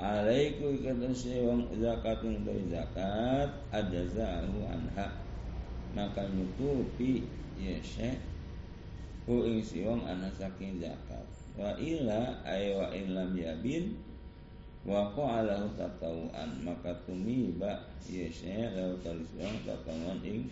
[0.00, 5.12] Alaiku ikatan sewang zakatun dari zakat ajazahu anha.
[5.92, 7.26] Maka nyutupi
[7.60, 8.16] ya syekh
[9.28, 11.26] hu ing siwang ana saking zakat.
[11.58, 13.92] Wa ila ay wa in lam yabin
[14.88, 16.48] wa qa'alahu tatawuan.
[16.64, 20.48] Maka tumiba yasnya lahu talisbang tatawuan ing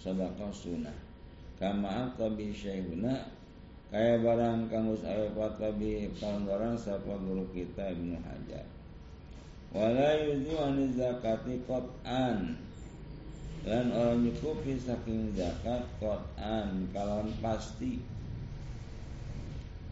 [0.00, 0.96] sedekah sunnah.
[1.60, 3.20] Kama atabi syaihuna
[3.92, 8.64] kaya barang kamus ayo patabi barang sapa guru kita Ibnu Hajar.
[9.76, 12.56] Wala yuzu aniz zakati qat'an.
[13.60, 18.00] Dan orang nyukupi saking zakat qat'an kalon pasti.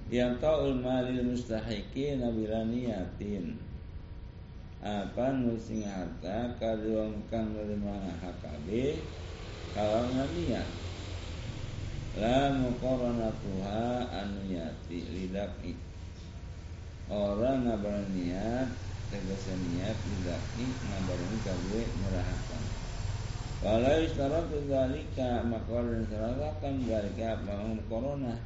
[0.08, 3.60] Yang taul malil mustahiki nabila niyatin
[4.78, 8.94] apa nusing harta kaduang kang nerima hakabe
[9.74, 10.68] kalau niat
[12.18, 15.72] la muqaranatuha anu yati lidaki.
[17.08, 18.68] Orang ngabar niat
[19.08, 22.62] tegese niat lidaki ngabarin kabeh nyerahakan
[23.58, 28.38] kalau isyarat zalika maka dan syaratakan zalika apa corona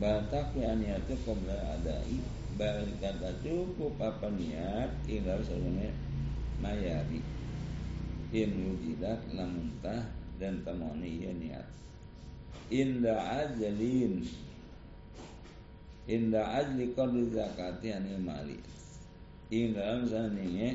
[0.00, 2.16] batak ya niatnya qabla adai
[2.56, 5.92] balik kata cukup apa niat ilar sebenarnya
[6.64, 7.20] mayari.
[8.32, 10.08] In wujidat lamun tah
[10.42, 11.66] dan temoni ya niat.
[12.74, 13.14] Inda
[13.46, 14.26] ajlin
[16.10, 18.58] inda ajli qadri zakati anil mali
[19.54, 20.74] ing dalam saningnya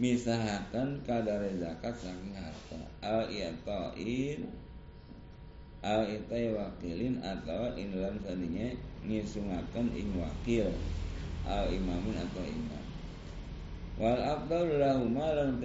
[0.00, 2.80] misahakan kadar zakat saking harta.
[3.04, 4.48] Al i'ta'in
[5.84, 10.70] al itai wakilin atau ing dalam saningnya ngisungaken ing wakil.
[11.42, 12.84] Al imamin atau imam.
[13.98, 15.58] Wal afdal lahuma lan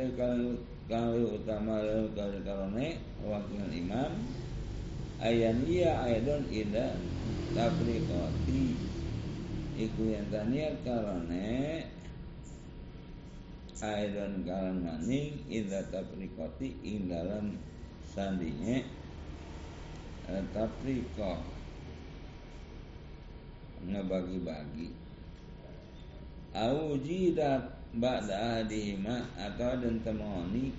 [0.87, 1.83] kali utama
[2.15, 2.87] kali karone
[3.27, 4.11] wakilan imam.
[5.19, 6.95] Ayan iya aidon ida
[7.51, 8.79] tabrikoti
[9.75, 11.83] iku yang taniat karone
[13.83, 17.59] aidon kalan maning ida tabrikoti ing dalam
[18.07, 18.79] sandinya.
[20.27, 21.39] Eh, tabrikot
[23.87, 24.91] ngebagi-bagi.
[26.55, 30.75] Au jidat ba'da ahadihima atau dan temoni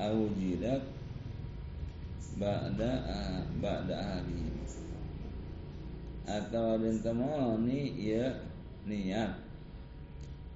[0.00, 0.80] au jidat
[2.40, 2.90] ba'da
[3.60, 4.64] ba'da ahadihima.
[6.30, 8.38] Atau temoni ya
[8.86, 9.34] niat.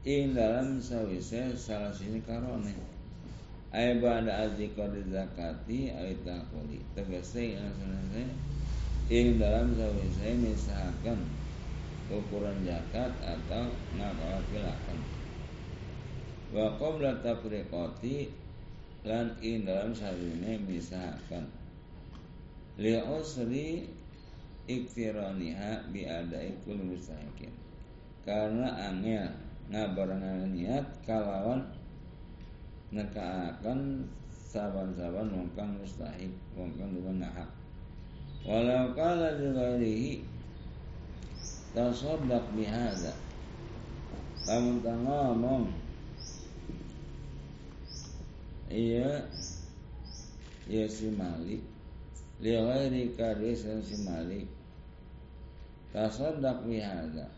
[0.05, 2.77] Ing dalam sawise salah sini karone.
[3.75, 7.59] Ay ba'da azikor zakati ay takoli tegese
[9.13, 11.21] ing dalam sawise misalkan
[12.13, 14.99] ukuran zakat atau ngapakilakan
[16.55, 18.31] wa qabla tafriqati
[19.05, 21.49] lan ing dalam sarine misalkan
[22.81, 23.89] li usri
[24.65, 27.53] iktiraniha bi adai kul mustahikin.
[28.25, 29.29] Karena angel
[29.69, 31.61] ngabarengan niat kalawan
[32.89, 37.51] nekaakan saban-saban wong kang mustahik wong kang hak.
[38.45, 40.34] Walau kala dighairihi
[41.75, 43.13] Tasaddaq bihada
[44.47, 45.85] Kamu ngomong
[48.75, 49.31] Iya.
[50.65, 51.63] Ya si Malik.
[52.43, 54.49] Lighairi kadis si Malik.
[55.95, 57.31] Tasaddaq bihada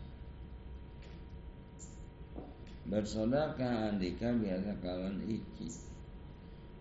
[2.87, 5.67] Bersodakah andika biasa kawan iki?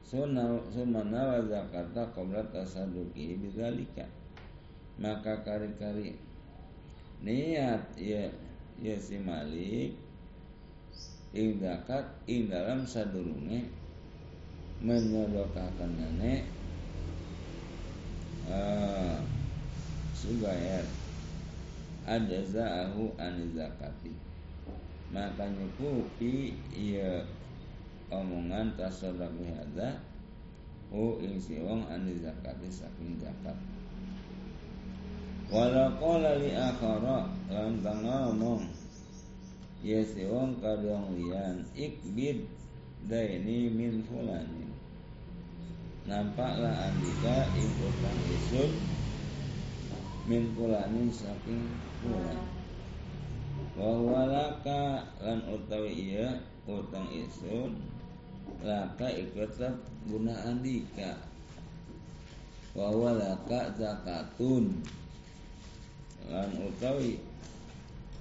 [0.06, 4.06] Sumana wa zakata qabla tasaduki bidzalika.
[5.02, 6.14] Maka kari-kari
[7.24, 8.28] niat ya
[8.80, 9.96] ya si Malik
[11.36, 13.68] ing zakat ing dalam sadurunge
[14.80, 16.44] menyodokakan nenek
[18.48, 19.20] uh,
[20.12, 20.84] subayar
[22.06, 24.12] ajaza'ahu an zakati.
[25.10, 27.24] Maka nyukupi ia
[28.12, 29.98] omongan tasadaq hadza
[30.92, 33.58] hu ing si wong ani zakati saking zakat
[35.46, 35.94] wala
[36.42, 38.66] li akhara lan ngomong.
[39.86, 42.50] Ya si wong kadang lian ikbid
[43.06, 44.66] daini min fulani.
[46.10, 48.70] Nampaklah andika ing utang isun
[50.26, 51.70] min fulanin saking
[52.02, 52.40] fulan.
[53.78, 54.26] Wa
[55.22, 57.78] lan utawi iya utang isun
[58.66, 59.78] laka ikutlah
[60.10, 61.22] guna andika.
[62.74, 64.82] Wa laka zakatun
[66.30, 67.18] lan utawi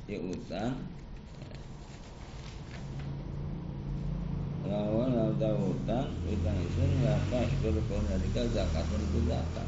[0.05, 0.73] ya utang.
[4.65, 9.67] Lawan ada utang utang itu laka ikut guna andika zakatun itu zakat.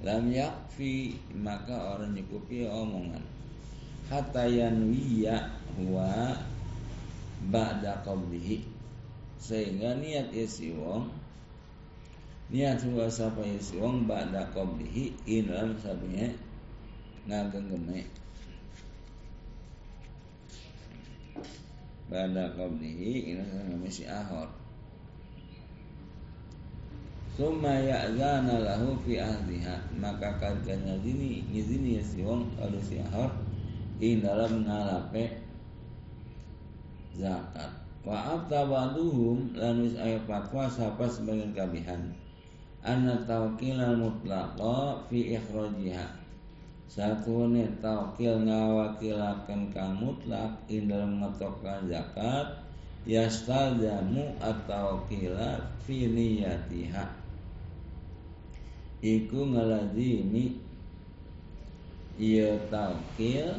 [0.00, 3.20] Lam yakfi maka orang nyukupi omongan.
[4.08, 6.32] Hatta yanwiya huwa
[7.52, 8.64] ba'da qablihi
[9.38, 11.06] sehingga niat isi wong
[12.50, 15.14] niat wa sapa isi wong ba'da qablihi
[15.78, 16.26] sabinya
[17.28, 18.08] ngagenggeme
[22.08, 24.48] ba'da qablihi inam ngagenggeme si ahor.
[27.36, 29.78] Summa ya'zana lahu fi ahliha.
[29.94, 33.30] Maka kadang ngizini Ngizini ya si wong Kalau si ahor
[34.02, 35.38] Ing dalam ngalape
[37.14, 37.70] Zakat.
[38.02, 42.10] Wa abtabaduhum lan wis aya fatwa sapa sebagian kabihan.
[42.82, 46.17] Anna tawkil al mutlaqa fi ikhrajiha
[46.88, 52.64] satu nih taukil ngawakilakan kamutlak in dalam ngetokan zakat
[53.04, 57.04] yastaljamu atau kila fi niyatiha.
[59.04, 60.58] Iku ngalazimi
[62.16, 63.52] iya taukil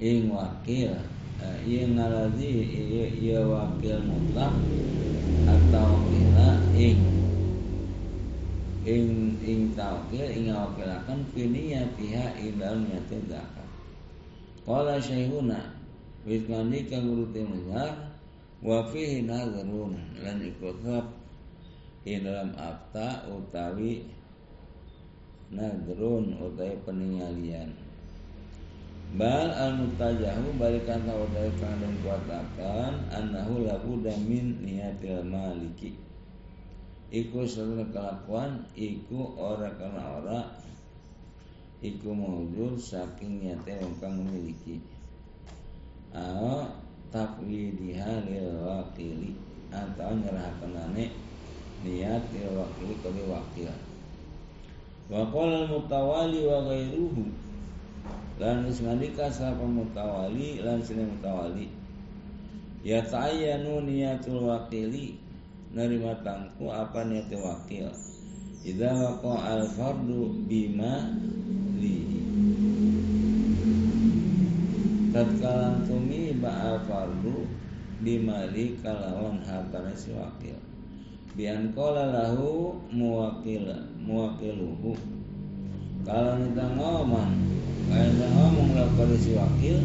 [0.00, 0.96] ing wakil
[1.44, 4.56] uh, iya ngalazi iya, iya wakil mutlak
[5.44, 6.98] atau kila ing
[8.80, 13.68] ing ing taukil ing wakilakan finiya pihak dalam niatin zakat.
[14.64, 15.76] Qala syekhuna
[16.24, 18.16] wis ngandika guru timuzhar
[18.64, 21.12] wa fihi nazarun lan ikutap
[22.08, 24.08] ing dalam akta utawi
[25.52, 27.76] nadrun utawi peningalian.
[29.10, 36.09] Bal al mutajahu balikan tahu dari kandung kuatakan Anahu labu damin niatil maliki
[37.10, 40.40] Iku seluruh kelakuan Iku ora karena ora.
[41.82, 44.78] Iku mawujud saking niatnya kang memiliki.
[46.14, 46.70] Ao
[47.10, 49.34] takwidiha lil wakili.
[49.74, 51.10] Atau nyerahkan ane
[51.82, 53.70] Niat lil wakili kali wakil.
[55.10, 57.26] Wa qala mutawali wa ghairuhu.
[58.38, 61.74] Lan wis ngandika sapa mutawali lan sine mutawali.
[62.86, 65.18] Ya ta'ayyanu niyatul wakili
[65.70, 67.90] nerima tangku apa niat wakil?
[68.60, 71.14] Idza waqa al fardu bima
[71.78, 72.22] li.
[75.10, 77.46] Tatkala tumi ba al fardu
[78.02, 80.58] bimali kalawan hartane si wakil.
[81.38, 83.70] Bian qala lahu muwakil
[84.02, 84.98] muwakiluhu.
[86.00, 87.60] Kalau kita ngomong
[87.90, 89.82] Kaya ngomong lakukan si wakil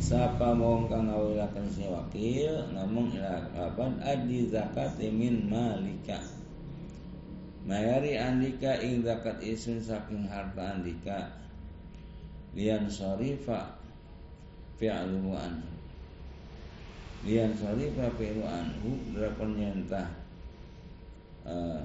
[0.00, 6.16] Siapa mau kang ngawilakan si wakil Ngomong ilakan Adi zakat min malika.
[7.68, 11.28] Mayari andika ing zakat isun saking harta andika.
[12.56, 13.76] Lian sorifa
[14.80, 15.68] Fi'aluhu anhu.
[17.28, 20.08] Lian sorifa fi'aluhu anhu Berapa nyentah
[21.44, 21.84] uh,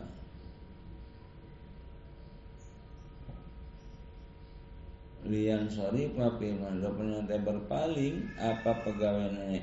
[5.26, 6.94] lian sorry papi mandro
[7.26, 9.58] teh berpaling apa pegawai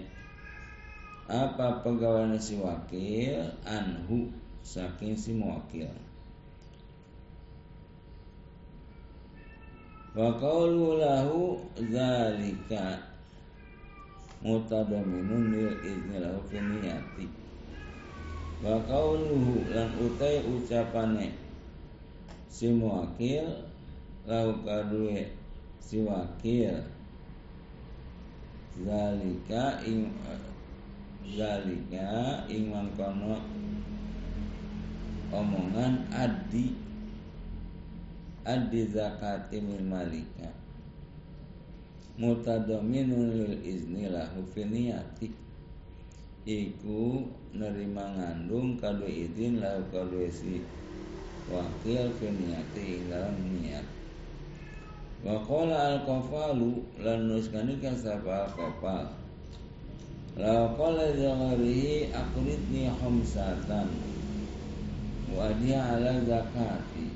[1.30, 3.46] apa pegawai si wakil?
[3.64, 4.28] Anhu
[4.60, 5.90] saking si wakil
[10.12, 10.28] wa
[11.00, 11.56] lahu
[11.88, 13.00] zalika
[14.44, 16.60] mutadaminun lil izni lahu fi
[18.60, 18.76] wa
[19.72, 21.32] lan utai ucapane
[22.52, 23.64] si muwakil
[24.28, 25.32] lahu kadue
[25.82, 26.78] si wakil.
[28.72, 30.14] Zalika ing
[31.34, 33.42] zalika ing mangkono
[35.34, 36.78] omongan adi.
[38.46, 40.48] Adi zakati min malika.
[42.18, 45.32] Mutadaminun lil izni lahu finiyati
[46.42, 47.22] iku
[47.54, 50.58] nerima ngandung kado izin lahu kado si
[51.46, 53.86] wakil finiyati ing dalam niat
[55.22, 59.06] Wa qala al-qafalu lan nuskanika sapa al-qafal.
[60.34, 63.86] La qala zaharihi aqridni khamsatan
[65.30, 67.06] wa dia ala zakati.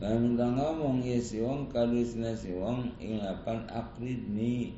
[0.00, 4.76] Lan udah ngomong ya si wong kadusna si wong ing lapan akridni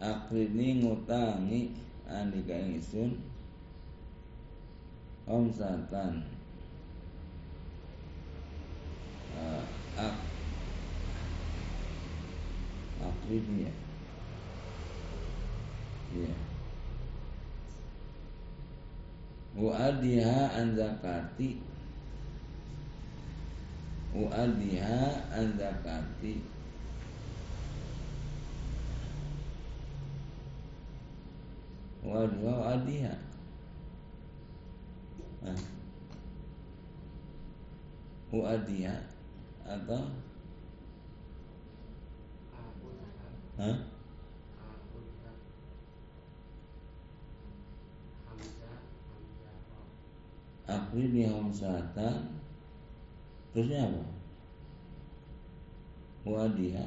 [0.00, 1.72] akridni ngutangi
[2.08, 3.20] andika ingsun
[5.28, 6.39] khamsatan
[9.40, 9.64] uh,
[9.96, 10.16] ak
[13.00, 13.72] akribnya
[16.14, 16.34] ya
[19.60, 21.58] Wa'adiha an zakati.
[24.14, 25.02] Wa'adiha
[25.34, 26.38] an zakati.
[32.00, 33.14] Wa'adiha wa'adiha
[38.32, 38.94] Wa'adiha
[39.70, 40.02] atau
[43.60, 43.76] Hah?
[50.64, 52.40] Akhir di hamsatan
[53.52, 54.02] Terusnya apa?
[56.24, 56.84] Wadiha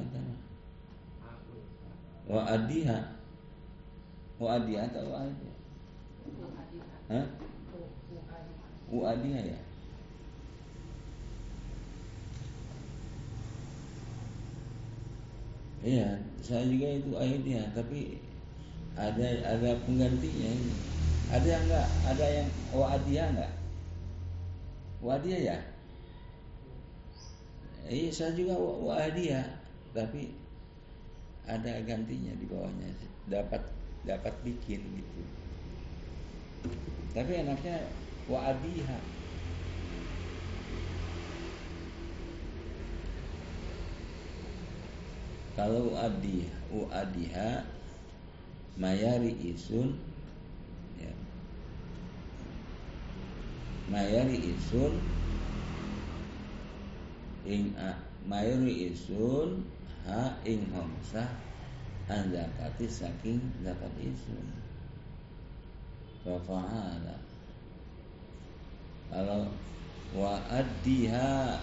[2.26, 2.98] Wa adiha
[4.40, 5.54] Wa adiha atau wa adiha?
[7.12, 7.26] Hah?
[8.90, 9.60] Wa adiha ya?
[15.84, 18.16] Iya, saya juga itu akhirnya, tapi
[18.96, 20.74] ada ada penggantinya ini.
[21.28, 21.88] Ada yang enggak?
[22.08, 23.52] Ada yang wadia enggak?
[25.04, 25.58] Wadia ya?
[27.88, 29.44] iya saya juga wa dia
[29.92, 30.32] tapi
[31.44, 32.88] ada gantinya di bawahnya
[33.28, 33.60] dapat
[34.08, 35.22] dapat bikin gitu
[37.12, 37.92] tapi enaknya
[38.24, 38.40] wa
[45.54, 47.62] kalau adiha u adiha
[48.74, 49.94] mayari isun
[50.98, 51.14] ya.
[53.86, 54.98] mayari isun
[57.46, 57.94] ing a,
[58.26, 59.62] mayuri isun
[60.08, 61.28] ha ing homsah
[62.08, 62.32] an
[62.88, 64.46] saking zakat isun
[66.24, 67.16] wa fa'ala
[69.12, 69.44] kalau
[70.16, 71.60] wa addiha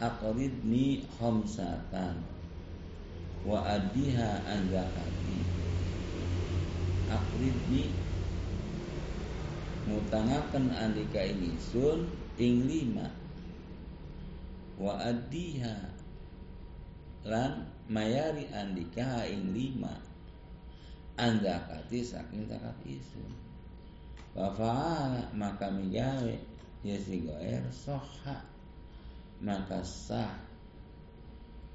[0.00, 2.20] aqridni homsatan
[3.46, 5.38] wa addiha an zakati
[7.08, 7.94] aqridni
[9.86, 13.06] mutangaken andika ini sun ing lima.
[14.76, 15.94] Wa addiha
[17.24, 19.94] lan mayari andika ing lima.
[21.16, 23.32] Andakati saking zakat isun.
[24.36, 26.36] Wa fa'ala maka migawe
[26.84, 28.55] ya si goer soha
[29.40, 30.32] maka sah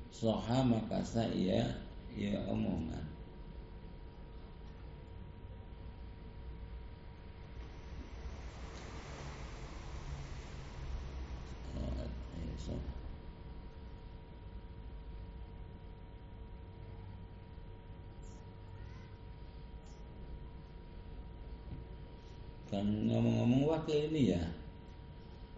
[0.10, 1.62] soha maka sah ya
[2.14, 3.06] ya omongan.
[22.72, 24.44] Kan ngomong-ngomong wakil ini ya.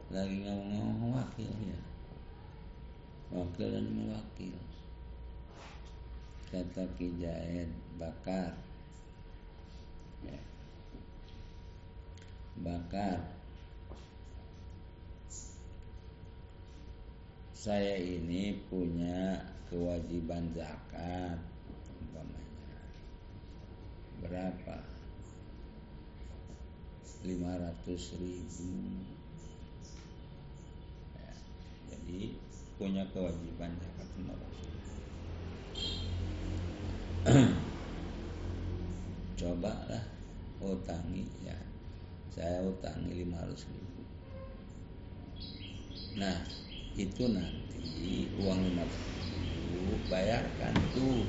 [0.09, 1.92] Lagi ngomong-ngomong wakil ya
[3.33, 4.53] wakil dan mewakil.
[6.53, 8.53] Kata kijaid bakar.
[10.21, 10.37] Ya.
[12.61, 13.19] bakar.
[17.57, 21.41] Saya ini punya kewajiban zakat
[22.05, 22.77] umpamanya.
[24.21, 24.77] Berapa?
[27.23, 28.67] 500 ribu.
[31.15, 31.31] Ya,
[31.87, 32.35] jadi
[32.79, 34.33] punya kewajiban zakat 500
[39.39, 40.03] coba lah
[40.63, 41.55] utangi ya.
[42.31, 44.01] Saya utangi 500 ribu.
[46.17, 46.37] Nah
[46.95, 51.27] itu nanti uang 500 ribu bayarkan tuh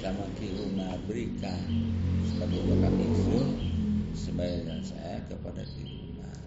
[0.00, 1.60] sama kiruna berikan
[2.26, 2.58] sebagai
[3.12, 3.48] isun
[4.16, 6.38] sebaiknya saya kepada rumah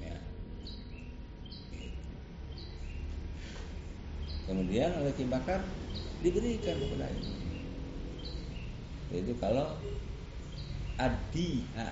[0.00, 0.16] ya.
[4.50, 5.62] Kemudian oleh Bakar
[6.26, 7.30] diberikan kepada itu
[9.14, 9.78] itu kalau
[10.98, 11.88] adiha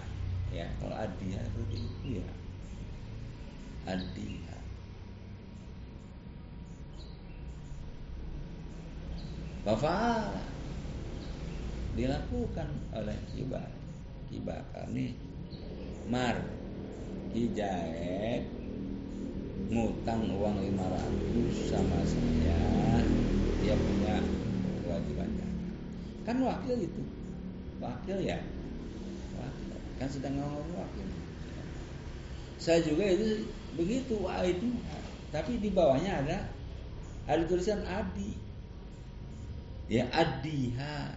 [0.51, 2.27] ya kalau adiha itu ya.
[3.89, 4.59] Adiha.
[9.65, 10.45] Bapak
[11.97, 13.71] dilakukan oleh Kibar
[14.29, 15.15] Kibar nih.
[16.11, 16.37] Mar
[17.33, 18.58] Kijaek
[19.69, 23.05] ngutang uang 500 sama saya
[23.61, 24.17] dia punya
[24.85, 25.29] kewajiban
[26.29, 27.03] kan wakil itu.
[27.81, 28.37] Wakil ya?
[29.41, 29.69] Wakil.
[29.97, 31.09] Kan sedang ngomong wakil.
[32.61, 33.49] Saya juga itu
[33.81, 34.69] begitu itu.
[35.33, 36.39] Tapi di bawahnya ada
[37.25, 38.37] ada tulisan adi.
[39.89, 41.17] Ya adiha.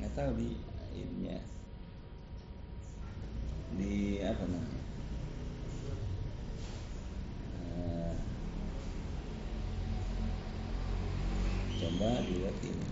[0.00, 0.56] Nggak tahu di
[0.96, 1.36] ininya.
[3.76, 4.82] Di apa namanya
[7.76, 8.16] uh,
[11.88, 12.88] coba dilihat ini.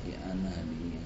[0.00, 0.96] Si anak di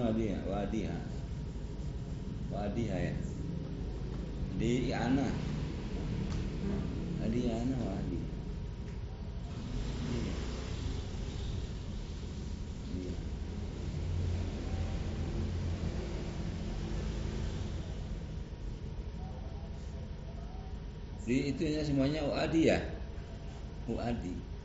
[0.00, 0.96] wadiha, wadiha,
[2.52, 3.14] wadiha ya.
[4.56, 5.28] Di Iana,
[7.32, 8.20] di Iana wadi.
[21.26, 22.78] Di itunya semuanya Uadi ya?
[23.90, 24.55] Uadi.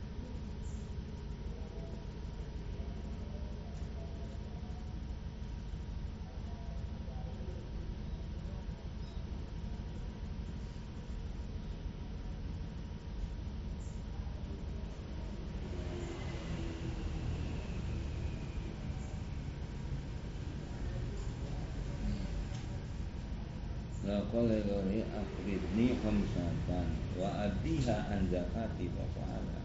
[24.02, 27.46] Ghairi akhridni khamsatan wa
[28.10, 29.62] an zakati wa fa'ala.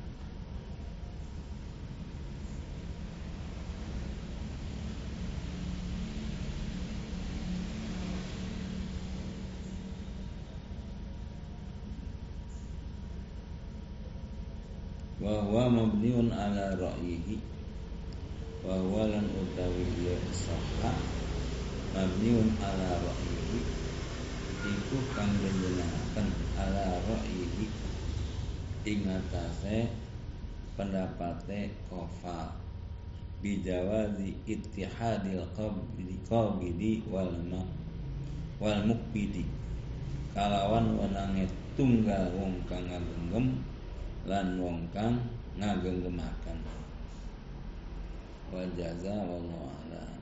[15.74, 17.42] mabniun ala ra'yihi.
[18.62, 19.82] Wa huwa lan utawi
[20.30, 20.94] sahha.
[21.98, 23.17] Mabniun ala ra'yihi
[24.98, 26.28] iku kang denjenaken
[26.58, 27.70] ala ra'yihi
[28.90, 29.94] ing atase
[30.74, 32.58] pendapate kofal
[33.38, 37.62] bijawazi ittihadil qabdi qabidi wal ma
[38.58, 39.46] wal mukbidi.
[40.34, 41.46] Kalawan wenange
[41.78, 43.62] tunggal wong kang ngagenggem
[44.26, 45.22] lan wong kang
[45.62, 46.58] ngagenggemaken.
[48.50, 50.17] Wal jaza wallahu a'lam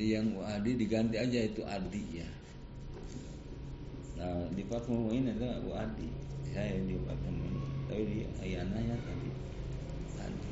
[0.00, 2.28] Jadi yang Adi diganti aja itu Adi ya.
[4.16, 6.08] Nah di Fatma ini ada Adi.
[6.56, 7.60] Saya di Fatma ini.
[7.84, 9.28] Tapi di Ayananya tadi
[10.24, 10.48] Adi.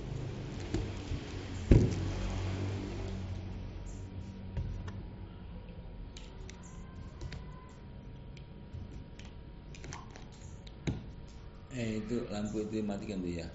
[11.73, 13.49] Eh itu lampu itu matikan tuh ya.